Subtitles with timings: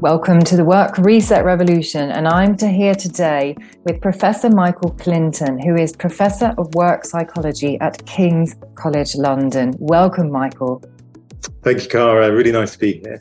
[0.00, 5.58] Welcome to the Work Reset Revolution, and I'm to here today with Professor Michael Clinton,
[5.58, 9.74] who is Professor of Work Psychology at King's College London.
[9.80, 10.84] Welcome, Michael.
[11.62, 12.30] Thank you, Cara.
[12.32, 13.20] Really nice to be here.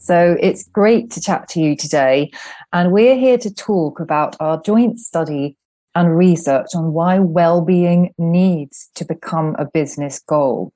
[0.00, 2.32] So it's great to chat to you today,
[2.72, 5.56] and we're here to talk about our joint study
[5.94, 10.72] and research on why well-being needs to become a business goal.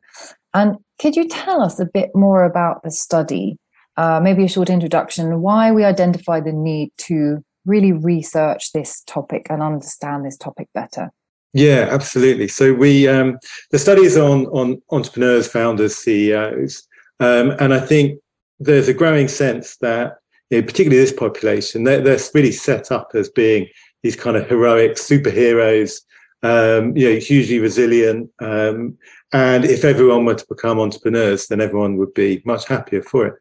[0.54, 3.58] And could you tell us a bit more about the study
[3.96, 9.46] uh, maybe a short introduction, why we identify the need to really research this topic
[9.50, 11.10] and understand this topic better.
[11.52, 12.48] Yeah, absolutely.
[12.48, 13.38] So we um,
[13.70, 16.88] the studies on on entrepreneurs, founders, CEOs,
[17.20, 18.20] um, and I think
[18.58, 20.16] there's a growing sense that
[20.50, 23.68] you know, particularly this population, they're, they're really set up as being
[24.02, 26.00] these kind of heroic superheroes,
[26.42, 28.30] um, you know, hugely resilient.
[28.40, 28.96] Um,
[29.32, 33.34] and if everyone were to become entrepreneurs, then everyone would be much happier for it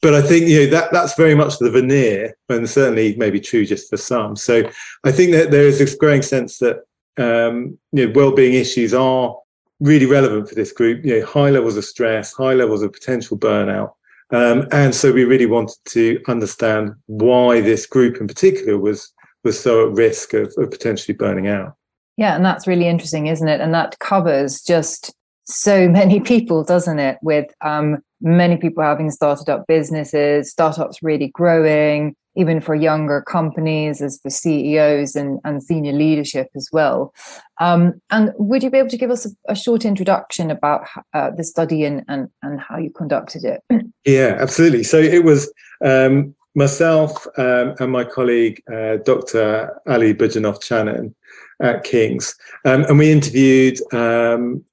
[0.00, 3.66] but I think you know that that's very much the veneer, and certainly maybe true
[3.66, 4.36] just for some.
[4.36, 4.68] So
[5.04, 6.78] I think that there is this growing sense that
[7.16, 9.36] um, you know well-being issues are
[9.80, 11.04] really relevant for this group.
[11.04, 13.92] You know, high levels of stress, high levels of potential burnout,
[14.30, 19.12] um, and so we really wanted to understand why this group in particular was
[19.44, 21.74] was so at risk of, of potentially burning out.
[22.16, 23.60] Yeah, and that's really interesting, isn't it?
[23.60, 25.14] And that covers just
[25.48, 27.18] so many people, doesn't it?
[27.22, 34.00] With um, many people having started up businesses, startups really growing, even for younger companies
[34.00, 37.12] as the CEOs and, and senior leadership as well.
[37.60, 41.30] Um, and would you be able to give us a, a short introduction about uh,
[41.30, 43.62] the study and, and, and how you conducted it?
[44.04, 44.84] Yeah, absolutely.
[44.84, 45.52] So it was
[45.84, 49.78] um, myself um, and my colleague, uh, Dr.
[49.86, 51.14] Ali Budjanovcanin
[51.60, 54.64] at King's, um, and we interviewed um,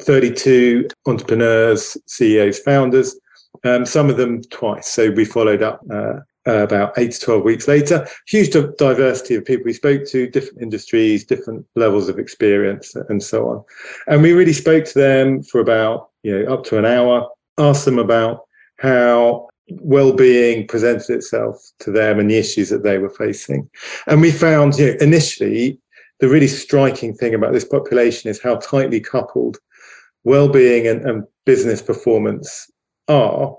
[0.00, 3.16] 32 entrepreneurs, CEOs, founders,
[3.64, 4.88] um, some of them twice.
[4.88, 8.06] So we followed up uh, about eight to 12 weeks later.
[8.26, 13.48] Huge diversity of people we spoke to, different industries, different levels of experience, and so
[13.48, 13.64] on.
[14.06, 17.28] And we really spoke to them for about, you know, up to an hour,
[17.58, 18.42] asked them about
[18.78, 23.68] how well-being presented itself to them and the issues that they were facing.
[24.06, 25.78] And we found, you know, initially
[26.20, 29.58] the really striking thing about this population is how tightly coupled
[30.24, 32.70] well-being and, and business performance
[33.08, 33.56] are.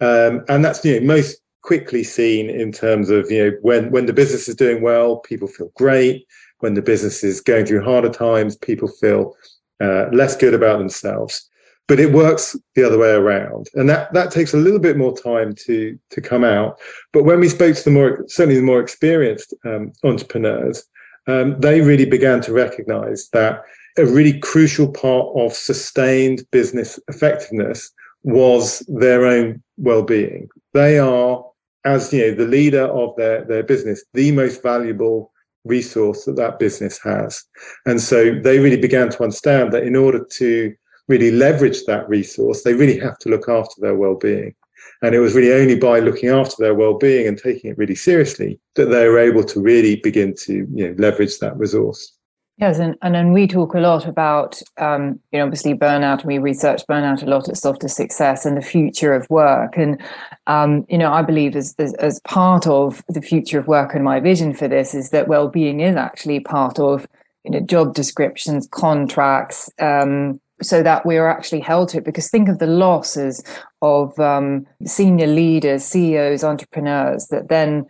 [0.00, 4.06] Um, and that's you know most quickly seen in terms of you know when when
[4.06, 6.26] the business is doing well people feel great.
[6.60, 9.34] When the business is going through harder times people feel
[9.82, 11.48] uh, less good about themselves.
[11.86, 13.68] But it works the other way around.
[13.74, 16.78] And that that takes a little bit more time to to come out.
[17.12, 20.84] But when we spoke to the more certainly the more experienced um, entrepreneurs
[21.26, 23.62] um, they really began to recognize that
[23.96, 30.48] a really crucial part of sustained business effectiveness was their own well-being.
[30.72, 31.44] They are,
[31.84, 35.30] as you know, the leader of their, their business, the most valuable
[35.64, 37.44] resource that that business has.
[37.86, 40.74] And so they really began to understand that in order to
[41.08, 44.54] really leverage that resource, they really have to look after their well-being.
[45.02, 48.58] And it was really only by looking after their well-being and taking it really seriously
[48.74, 52.16] that they were able to really begin to you know, leverage that resource.
[52.56, 56.38] Yes, and, and then we talk a lot about, um, you know, obviously burnout, we
[56.38, 59.76] research burnout a lot at Softer Success and the future of work.
[59.76, 60.00] And,
[60.46, 64.04] um, you know, I believe as, as, as part of the future of work and
[64.04, 67.08] my vision for this is that well-being is actually part of,
[67.44, 72.04] you know, job descriptions, contracts, um, so that we are actually held to it.
[72.04, 73.42] Because think of the losses
[73.82, 77.84] of um, senior leaders, CEOs, entrepreneurs that then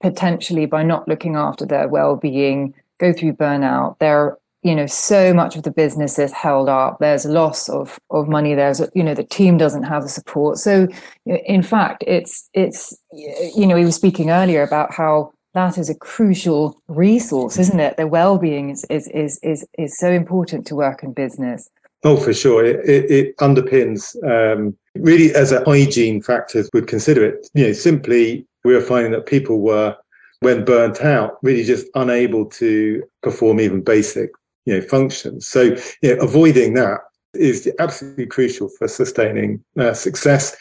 [0.00, 3.98] potentially by not looking after their well-being go through burnout.
[3.98, 6.98] There, you know, so much of the business is held up.
[6.98, 8.54] There's loss of of money.
[8.54, 10.58] There's, you know, the team doesn't have the support.
[10.58, 10.88] So,
[11.26, 15.94] in fact, it's it's you know, we were speaking earlier about how that is a
[15.94, 17.96] crucial resource, isn't it?
[17.96, 21.70] The well-being is is is is, is so important to work and business.
[22.04, 22.64] Oh, for sure.
[22.64, 27.48] It, it, it underpins um, really as a hygiene factor would consider it.
[27.54, 29.96] You know, simply we were finding that people were
[30.40, 34.30] when burnt out, really just unable to perform even basic,
[34.66, 35.46] you know, functions.
[35.46, 37.00] So, you know, avoiding that
[37.34, 40.56] is absolutely crucial for sustaining uh, success.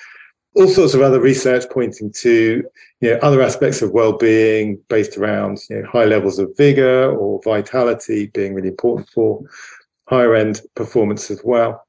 [0.55, 2.63] All sorts of other research pointing to,
[3.01, 7.39] you know, other aspects of well-being based around, you know, high levels of vigor or
[7.43, 9.41] vitality being really important for
[10.09, 11.85] higher end performance as well.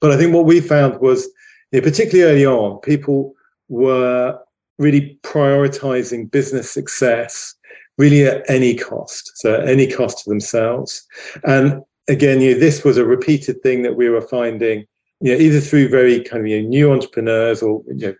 [0.00, 1.28] But I think what we found was,
[1.72, 3.34] you know, particularly early on, people
[3.68, 4.38] were
[4.78, 7.54] really prioritizing business success
[7.98, 11.06] really at any cost so at any cost to themselves.
[11.44, 14.84] And again you know, this was a repeated thing that we were finding
[15.20, 18.14] you know either through very kind of you know, new entrepreneurs or you know,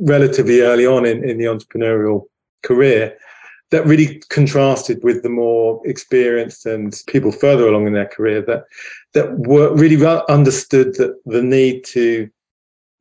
[0.00, 2.24] relatively early on in, in the entrepreneurial
[2.62, 3.16] career
[3.70, 8.64] that really contrasted with the more experienced and people further along in their career that
[9.14, 12.28] that were really understood that the need to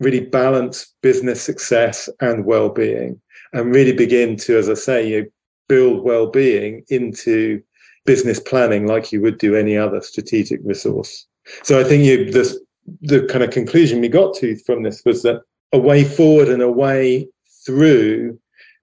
[0.03, 3.19] really balance business success and well-being
[3.53, 5.27] and really begin to as i say you know,
[5.69, 7.61] build well-being into
[8.05, 11.25] business planning like you would do any other strategic resource.
[11.63, 12.57] So i think you this
[13.01, 15.41] the kind of conclusion we got to from this was that
[15.71, 17.27] a way forward and a way
[17.65, 18.37] through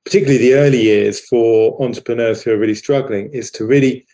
[0.05, 4.07] particularly the early years for entrepreneurs who are really struggling is to really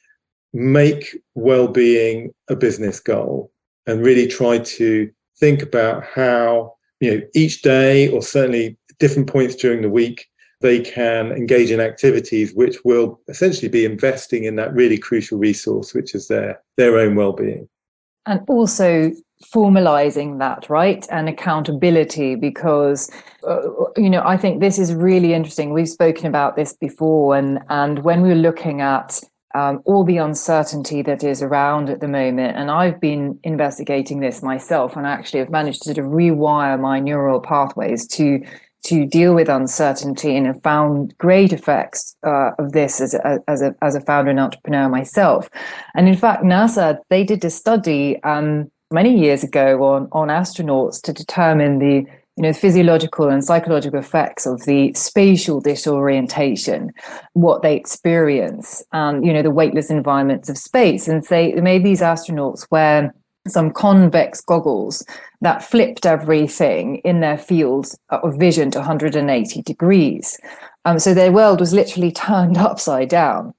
[0.52, 3.52] make well-being a business goal
[3.86, 9.54] and really try to think about how you know each day or certainly different points
[9.54, 10.28] during the week
[10.60, 15.94] they can engage in activities which will essentially be investing in that really crucial resource
[15.94, 17.68] which is their their own well-being.
[18.28, 19.12] And also
[19.54, 21.06] formalizing that right?
[21.10, 23.10] And accountability because
[23.46, 23.60] uh,
[23.96, 25.72] you know i think this is really interesting.
[25.72, 29.20] We've spoken about this before and and when we we're looking at
[29.56, 34.42] um, all the uncertainty that is around at the moment and i've been investigating this
[34.42, 38.44] myself and I actually have managed to sort of rewire my neural pathways to
[38.86, 43.60] to deal with uncertainty and have found great effects uh, of this as a, as,
[43.60, 45.50] a, as a founder and entrepreneur myself.
[45.96, 51.02] And in fact, NASA, they did a study um, many years ago on, on astronauts
[51.02, 52.06] to determine the
[52.36, 56.92] you know the physiological and psychological effects of the spatial disorientation
[57.32, 62.00] what they experience and you know the weightless environments of space and say made these
[62.00, 63.14] astronauts wear
[63.48, 65.04] some convex goggles
[65.40, 70.38] that flipped everything in their fields of vision to 180 degrees.
[70.84, 73.54] Um, so their world was literally turned upside down.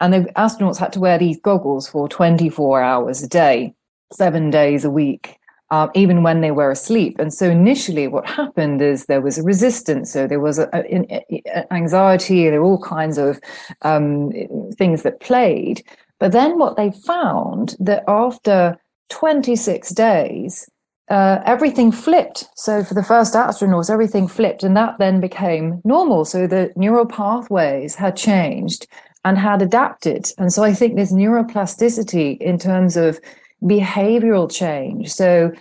[0.00, 3.74] And the astronauts had to wear these goggles for 24 hours a day,
[4.12, 5.37] seven days a week.
[5.70, 7.18] Um, even when they were asleep.
[7.18, 10.10] And so initially, what happened is there was a resistance.
[10.10, 12.48] So there was a, a, a anxiety.
[12.48, 13.38] There were all kinds of
[13.82, 14.32] um,
[14.78, 15.82] things that played.
[16.18, 18.78] But then what they found that after
[19.10, 20.70] 26 days,
[21.08, 22.48] uh, everything flipped.
[22.54, 26.24] So for the first astronauts, everything flipped, and that then became normal.
[26.24, 28.86] So the neural pathways had changed
[29.24, 30.30] and had adapted.
[30.38, 33.20] And so I think there's neuroplasticity in terms of
[33.62, 35.10] behavioral change.
[35.12, 35.52] So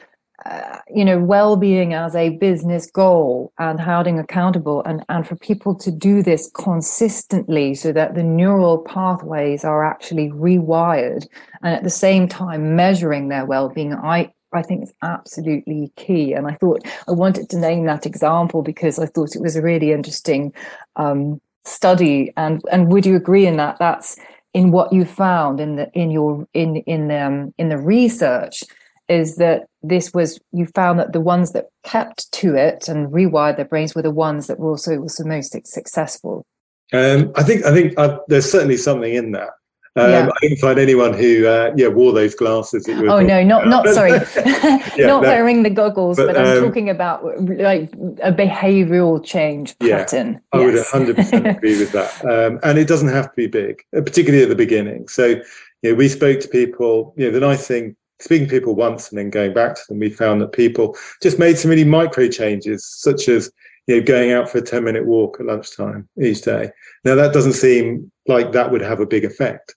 [0.45, 5.73] uh, you know, well-being as a business goal and holding accountable and, and for people
[5.73, 11.27] to do this consistently so that the neural pathways are actually rewired
[11.63, 16.33] and at the same time measuring their well-being, I, I think it's absolutely key.
[16.33, 19.61] And I thought I wanted to name that example because I thought it was a
[19.61, 20.53] really interesting
[20.97, 22.31] um, study.
[22.37, 23.77] And and would you agree in that?
[23.79, 24.17] That's
[24.53, 28.63] in what you found in the in your in in um, in the research
[29.09, 33.55] is that this was you found that the ones that kept to it and rewired
[33.55, 36.45] their brains were the ones that were also the most successful.
[36.93, 39.49] Um, I think I think uh, there's certainly something in that.
[39.97, 40.29] Um, yeah.
[40.29, 42.87] I didn't find anyone who uh, yeah wore those glasses.
[42.87, 46.89] oh no, not not sorry, yeah, not wearing the goggles, but, but I'm um, talking
[46.89, 47.91] about like
[48.21, 50.33] a behavioural change pattern.
[50.33, 50.93] Yeah, I yes.
[50.93, 54.01] would 100 percent agree with that, um, and it doesn't have to be big, uh,
[54.01, 55.07] particularly at the beginning.
[55.07, 55.41] So
[55.81, 57.15] you know, we spoke to people.
[57.17, 59.99] You know, the nice thing speaking to people once and then going back to them,
[59.99, 63.51] we found that people just made some really micro changes, such as
[63.87, 66.69] you know going out for a 10 minute walk at lunchtime each day.
[67.03, 69.75] Now that doesn't seem like that would have a big effect.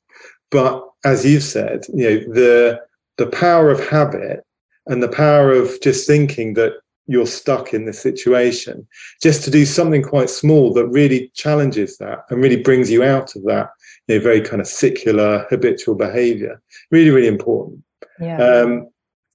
[0.51, 2.81] But as you've said, you know, the
[3.17, 4.45] the power of habit
[4.87, 6.73] and the power of just thinking that
[7.07, 8.87] you're stuck in this situation,
[9.21, 13.35] just to do something quite small that really challenges that and really brings you out
[13.35, 13.71] of that,
[14.07, 16.63] you know, very kind of secular habitual behavior.
[16.91, 17.83] Really, really important.
[18.21, 18.39] Yeah.
[18.39, 18.89] Um,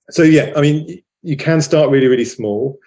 [0.10, 2.80] so yeah, I mean, you can start really, really small.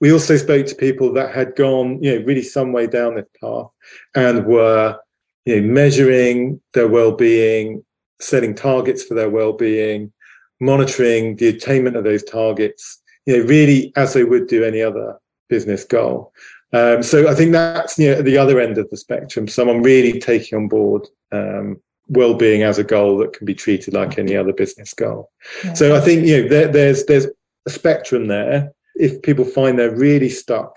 [0.00, 3.26] We also spoke to people that had gone, you know, really some way down this
[3.40, 3.66] path
[4.14, 4.96] and were,
[5.44, 7.84] you know, measuring their well-being,
[8.20, 10.12] setting targets for their well-being,
[10.60, 15.18] monitoring the attainment of those targets, you know, really as they would do any other
[15.48, 16.32] business goal.
[16.72, 19.48] Um, so I think that's you know, the other end of the spectrum.
[19.48, 24.18] Someone really taking on board um, well-being as a goal that can be treated like
[24.18, 25.30] any other business goal.
[25.64, 25.74] Yeah.
[25.74, 27.26] So I think you know there, there's there's
[27.66, 28.72] a spectrum there.
[28.96, 30.76] If people find they're really stuck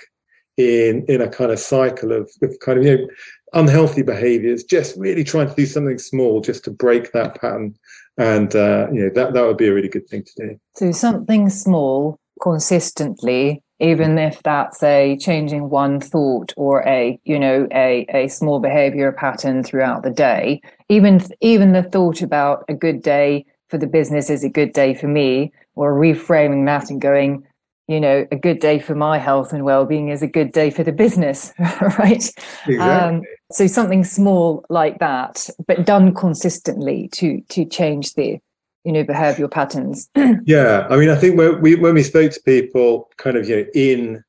[0.58, 3.08] in in a kind of cycle of, of kind of you know
[3.54, 7.76] unhealthy behaviors, just really trying to do something small just to break that pattern,
[8.18, 10.60] and uh, you know that that would be a really good thing to do.
[10.76, 17.68] So something small consistently even if that's a changing one thought or a you know
[17.74, 23.02] a, a small behavior pattern throughout the day even even the thought about a good
[23.02, 27.44] day for the business is a good day for me or reframing that and going
[27.92, 30.84] you know, a good day for my health and well-being is a good day for
[30.84, 32.32] the business, right?
[32.66, 32.78] Exactly.
[32.78, 33.22] Um,
[33.52, 38.40] so something small like that, but done consistently to to change the
[38.86, 40.10] you know behavioral patterns.
[40.46, 43.58] yeah, I mean, I think when we when we spoke to people, kind of you
[43.58, 44.24] know in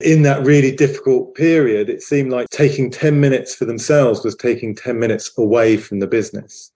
[0.00, 4.74] in that really difficult period, it seemed like taking 10 minutes for themselves was taking
[4.74, 6.70] 10 minutes away from the business.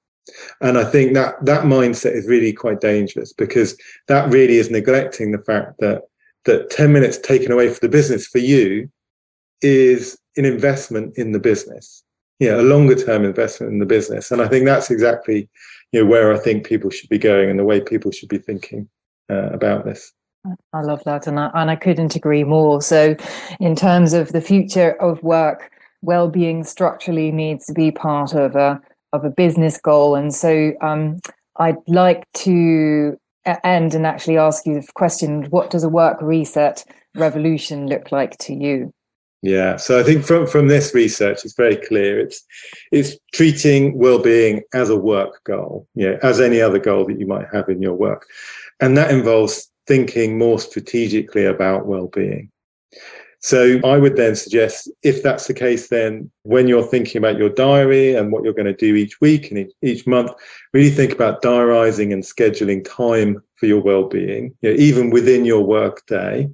[0.60, 3.76] And I think that that mindset is really quite dangerous because
[4.08, 6.02] that really is neglecting the fact that
[6.44, 8.90] that 10 minutes taken away from the business for you
[9.62, 12.02] is an investment in the business.
[12.38, 14.30] Yeah, a longer term investment in the business.
[14.30, 15.48] And I think that's exactly
[15.92, 18.38] you know where I think people should be going and the way people should be
[18.38, 18.88] thinking
[19.30, 20.12] uh, about this.
[20.72, 22.80] I love that, and I, and I couldn't agree more.
[22.80, 23.14] So,
[23.58, 25.70] in terms of the future of work,
[26.02, 28.80] well-being structurally needs to be part of a
[29.12, 30.14] of a business goal.
[30.14, 31.20] And so, um,
[31.56, 33.18] I'd like to
[33.64, 38.38] end and actually ask you the question: What does a work reset revolution look like
[38.38, 38.92] to you?
[39.42, 42.20] Yeah, so I think from from this research, it's very clear.
[42.20, 42.44] It's
[42.92, 47.46] it's treating well-being as a work goal, yeah, as any other goal that you might
[47.52, 48.26] have in your work,
[48.80, 52.50] and that involves thinking more strategically about well-being.
[53.40, 57.48] So I would then suggest if that's the case, then when you're thinking about your
[57.48, 60.30] diary and what you're going to do each week and each month,
[60.74, 65.62] really think about diarizing and scheduling time for your well-being, you know, even within your
[65.62, 66.48] work day.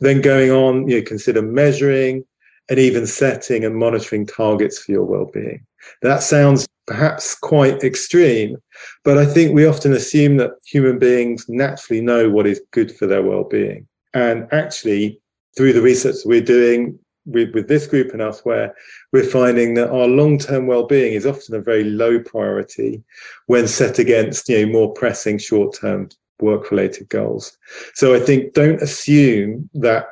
[0.00, 2.24] Then going on, you know, consider measuring
[2.70, 5.66] and even setting and monitoring targets for your well-being.
[6.00, 8.56] That sounds perhaps quite extreme,
[9.04, 13.06] but I think we often assume that human beings naturally know what is good for
[13.06, 13.86] their well-being.
[14.14, 15.19] And actually,
[15.56, 18.74] through the research we're doing with, with this group and elsewhere,
[19.12, 23.02] we're finding that our long-term well-being is often a very low priority
[23.46, 26.08] when set against you know more pressing short-term
[26.40, 27.56] work-related goals.
[27.94, 30.06] So I think don't assume that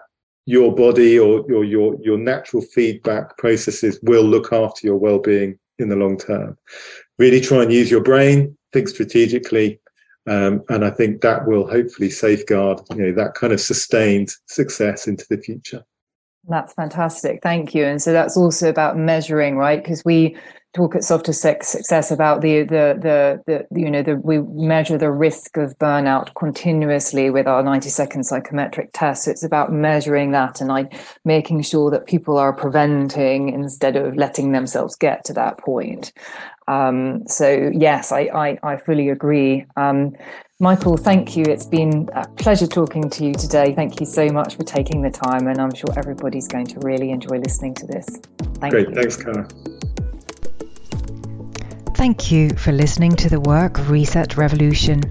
[0.46, 5.88] your body or your your your natural feedback processes will look after your well-being in
[5.88, 6.56] the long term.
[7.18, 9.80] Really try and use your brain, think strategically,
[10.28, 15.06] um, and I think that will hopefully safeguard you know that kind of sustained success
[15.06, 15.84] into the future.
[16.48, 17.40] That's fantastic.
[17.42, 17.84] Thank you.
[17.84, 19.82] And so that's also about measuring, right?
[19.82, 20.36] Because we
[20.74, 25.10] talk at Softer Success about the, the, the, the, you know, the, we measure the
[25.10, 29.24] risk of burnout continuously with our 90 second psychometric test.
[29.24, 30.94] So it's about measuring that and like
[31.24, 36.12] making sure that people are preventing instead of letting themselves get to that point.
[36.68, 39.64] Um, so yes, I, I, I fully agree.
[39.76, 40.14] Um,
[40.60, 41.44] Michael, thank you.
[41.44, 43.74] It's been a pleasure talking to you today.
[43.74, 47.10] Thank you so much for taking the time, and I'm sure everybody's going to really
[47.10, 48.06] enjoy listening to this.
[48.56, 48.94] Thank Great, you.
[48.94, 49.48] thanks, Cara.
[51.94, 55.02] Thank you for listening to the Work of Reset Revolution.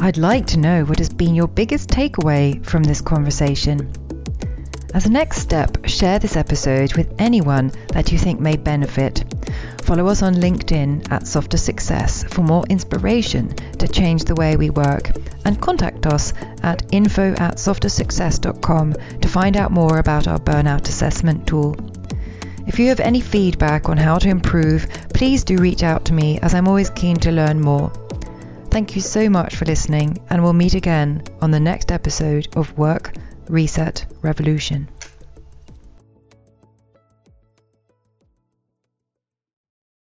[0.00, 3.90] I'd like to know what has been your biggest takeaway from this conversation.
[4.94, 9.24] As a next step, share this episode with anyone that you think may benefit.
[9.82, 13.48] Follow us on LinkedIn at Softer Success for more inspiration
[13.78, 15.10] to change the way we work,
[15.44, 21.46] and contact us at info at softersuccess.com to find out more about our burnout assessment
[21.46, 21.76] tool.
[22.66, 26.38] If you have any feedback on how to improve, please do reach out to me
[26.40, 27.92] as I'm always keen to learn more.
[28.70, 32.78] Thank you so much for listening, and we'll meet again on the next episode of
[32.78, 33.14] Work
[33.48, 34.88] Reset Revolution.